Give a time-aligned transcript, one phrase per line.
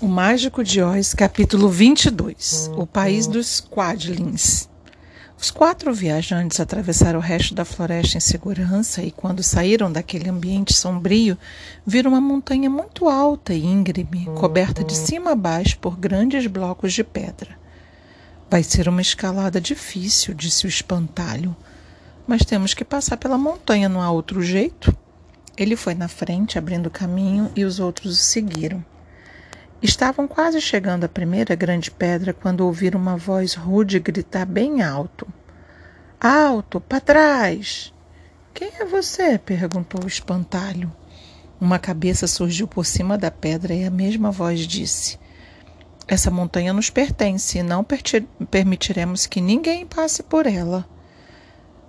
[0.00, 4.68] O Mágico de Oz, capítulo 22 O País dos Quadlings
[5.38, 10.74] Os quatro viajantes atravessaram o resto da floresta em segurança e, quando saíram daquele ambiente
[10.74, 11.38] sombrio,
[11.86, 16.92] viram uma montanha muito alta e íngreme, coberta de cima a baixo por grandes blocos
[16.92, 17.56] de pedra.
[18.50, 21.56] Vai ser uma escalada difícil, disse o espantalho,
[22.26, 24.94] mas temos que passar pela montanha, não há outro jeito.
[25.56, 28.84] Ele foi na frente, abrindo caminho, e os outros o seguiram.
[29.84, 35.28] Estavam quase chegando à primeira grande pedra quando ouviram uma voz rude gritar bem alto:
[36.18, 37.92] Alto, para trás!
[38.54, 39.36] Quem é você?
[39.36, 40.90] perguntou o espantalho.
[41.60, 45.18] Uma cabeça surgiu por cima da pedra e a mesma voz disse:
[46.08, 47.84] Essa montanha nos pertence e não
[48.50, 50.88] permitiremos que ninguém passe por ela.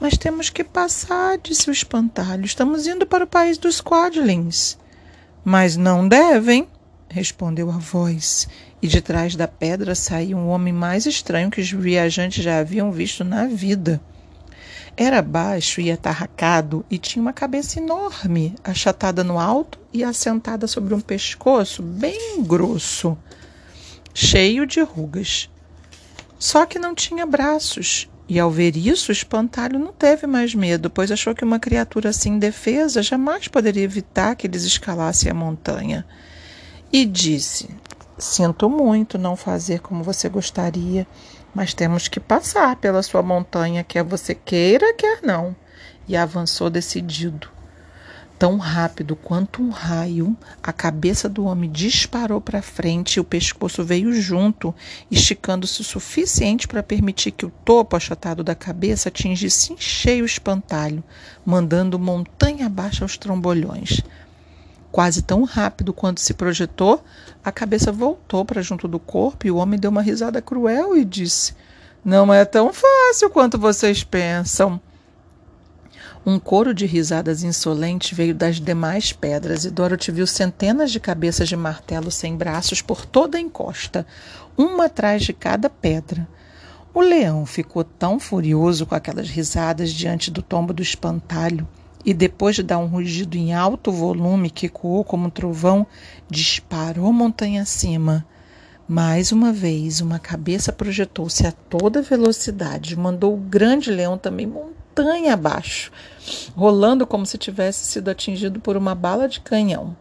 [0.00, 2.46] Mas temos que passar, disse o espantalho.
[2.46, 4.78] Estamos indo para o país dos Quadlings.
[5.44, 6.66] Mas não devem,
[7.12, 8.48] respondeu a voz,
[8.80, 12.90] e de trás da pedra saiu um homem mais estranho que os viajantes já haviam
[12.90, 14.00] visto na vida.
[14.96, 20.94] Era baixo e atarracado e tinha uma cabeça enorme, achatada no alto e assentada sobre
[20.94, 23.16] um pescoço bem grosso,
[24.14, 25.50] cheio de rugas.
[26.38, 30.88] Só que não tinha braços, e ao ver isso, o espantalho não teve mais medo,
[30.88, 36.06] pois achou que uma criatura assim indefesa jamais poderia evitar que eles escalassem a montanha
[36.92, 37.70] e disse:
[38.18, 41.06] Sinto muito não fazer como você gostaria,
[41.54, 45.56] mas temos que passar pela sua montanha, quer você queira, quer não.
[46.06, 47.48] E avançou decidido.
[48.38, 53.84] Tão rápido quanto um raio, a cabeça do homem disparou para frente e o pescoço
[53.84, 54.74] veio junto,
[55.08, 60.26] esticando-se o suficiente para permitir que o topo achatado da cabeça atingisse em cheio o
[60.26, 61.04] espantalho,
[61.46, 64.02] mandando montanha abaixo aos trombolhões.
[64.92, 67.02] Quase tão rápido quanto se projetou,
[67.42, 71.02] a cabeça voltou para junto do corpo e o homem deu uma risada cruel e
[71.02, 71.54] disse:
[72.04, 74.78] Não é tão fácil quanto vocês pensam.
[76.26, 81.48] Um coro de risadas insolentes veio das demais pedras e Dorothy viu centenas de cabeças
[81.48, 84.06] de martelo sem braços por toda a encosta,
[84.58, 86.28] uma atrás de cada pedra.
[86.92, 91.66] O leão ficou tão furioso com aquelas risadas diante do tombo do espantalho
[92.04, 95.86] e depois de dar um rugido em alto volume que ecoou como um trovão,
[96.28, 98.26] disparou montanha acima.
[98.88, 105.34] Mais uma vez, uma cabeça projetou-se a toda velocidade, mandou o grande leão também montanha
[105.34, 105.92] abaixo,
[106.54, 109.96] rolando como se tivesse sido atingido por uma bala de canhão.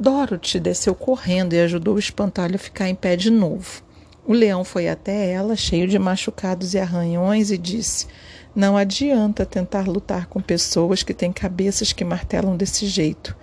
[0.00, 3.82] Dorothy desceu correndo e ajudou o espantalho a ficar em pé de novo.
[4.24, 8.06] O leão foi até ela, cheio de machucados e arranhões, e disse:
[8.54, 13.36] não adianta tentar lutar com pessoas que têm cabeças que martelam desse jeito.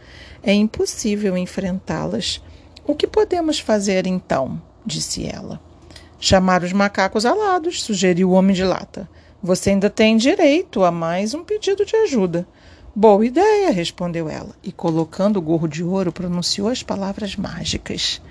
[0.44, 2.42] É impossível enfrentá-las.
[2.86, 4.62] O que podemos fazer então?
[4.86, 5.60] disse ela.
[6.20, 9.10] Chamar os macacos alados, sugeriu o homem de lata.
[9.42, 12.48] Você ainda tem direito a mais um pedido de ajuda.
[12.96, 18.22] Boa ideia, respondeu ela, e colocando o gorro de ouro, pronunciou as palavras mágicas.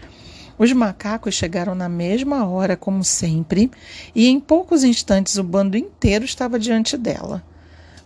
[0.59, 3.71] Os macacos chegaram na mesma hora, como sempre,
[4.15, 7.43] e em poucos instantes o bando inteiro estava diante dela.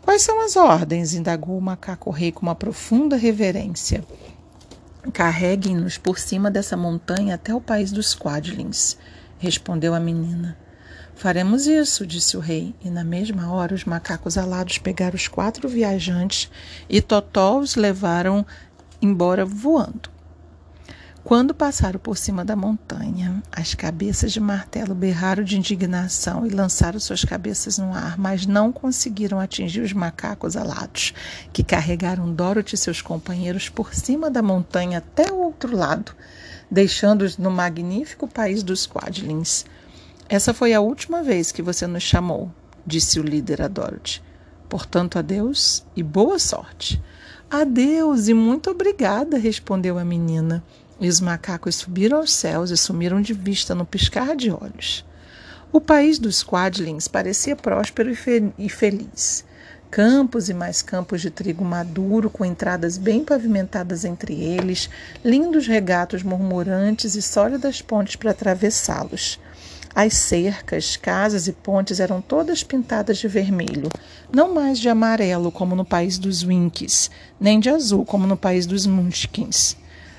[0.00, 1.12] Quais são as ordens?
[1.12, 4.03] indagou o macaco rei com uma profunda reverência.
[5.12, 8.97] Carreguem-nos por cima dessa montanha até o país dos Quadlings,
[9.38, 10.56] respondeu a menina.
[11.15, 15.69] Faremos isso, disse o rei, e na mesma hora os macacos alados pegaram os quatro
[15.69, 16.50] viajantes
[16.88, 18.47] e Totó os levaram
[19.03, 20.18] embora voando.
[21.28, 26.99] Quando passaram por cima da montanha, as cabeças de martelo berraram de indignação e lançaram
[26.99, 31.12] suas cabeças no ar, mas não conseguiram atingir os macacos alados,
[31.53, 36.16] que carregaram Dorothy e seus companheiros por cima da montanha até o outro lado,
[36.71, 39.66] deixando-os no magnífico país dos Quadlings.
[40.31, 42.50] Essa foi a última vez que você nos chamou,
[42.87, 44.22] disse o líder a Dorothy.
[44.66, 46.99] Portanto, adeus e boa sorte.
[47.50, 50.65] Adeus e muito obrigada, respondeu a menina
[51.00, 55.04] e os macacos subiram aos céus e sumiram de vista no piscar de olhos.
[55.71, 59.45] O país dos Quadlings parecia próspero e, fe e feliz.
[59.91, 64.91] Campos e mais campos de trigo maduro, com entradas bem pavimentadas entre eles,
[65.24, 69.39] lindos regatos murmurantes e sólidas pontes para atravessá-los.
[69.94, 73.89] As cercas, casas e pontes eram todas pintadas de vermelho,
[74.33, 77.10] não mais de amarelo, como no país dos Winkies,
[77.41, 79.77] nem de azul, como no país dos Munchkins.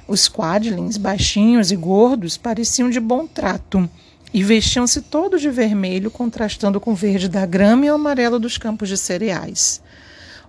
[0.10, 3.88] Os quadlings, baixinhos e gordos, pareciam de bom trato
[4.34, 8.58] e vestiam-se todos de vermelho, contrastando com o verde da grama e o amarelo dos
[8.58, 9.80] campos de cereais.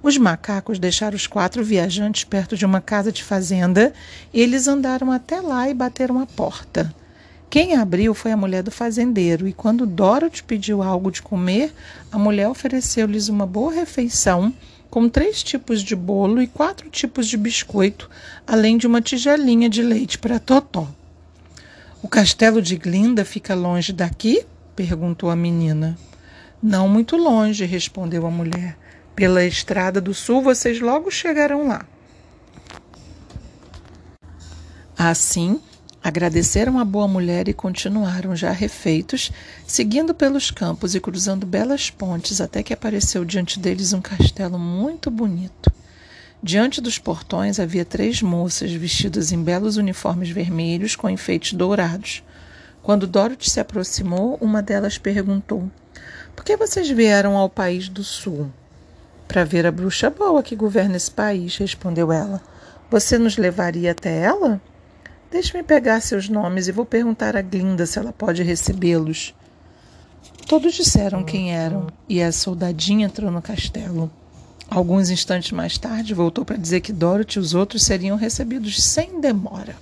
[0.02, 3.92] Os macacos deixaram os quatro viajantes perto de uma casa de fazenda
[4.32, 6.90] e eles andaram até lá e bateram a porta.
[7.50, 11.74] Quem abriu foi a mulher do fazendeiro, e quando Dorothy pediu algo de comer,
[12.10, 14.54] a mulher ofereceu-lhes uma boa refeição
[14.90, 18.10] com três tipos de bolo e quatro tipos de biscoito,
[18.46, 20.88] além de uma tigelinha de leite para Totó.
[22.02, 24.44] O castelo de Glinda fica longe daqui?
[24.74, 25.96] perguntou a menina.
[26.62, 28.76] Não muito longe, respondeu a mulher.
[29.14, 31.86] Pela estrada do sul vocês logo chegarão lá.
[34.96, 35.60] Assim,
[36.02, 39.30] agradeceram a boa mulher e continuaram já refeitos,
[39.66, 45.10] seguindo pelos campos e cruzando belas pontes até que apareceu diante deles um castelo muito
[45.10, 45.70] bonito.
[46.42, 52.24] Diante dos portões havia três moças vestidas em belos uniformes vermelhos com enfeites dourados.
[52.82, 55.70] Quando Dorothy se aproximou, uma delas perguntou:
[56.34, 58.50] Por que vocês vieram ao país do sul?
[59.28, 62.42] Para ver a bruxa boa que governa esse país, respondeu ela.
[62.90, 64.60] Você nos levaria até ela?
[65.30, 69.32] Deixe-me pegar seus nomes e vou perguntar a Glinda se ela pode recebê-los.
[70.48, 74.10] Todos disseram quem eram e a soldadinha entrou no castelo.
[74.68, 79.20] Alguns instantes mais tarde, voltou para dizer que Dorothy e os outros seriam recebidos sem
[79.20, 79.76] demora.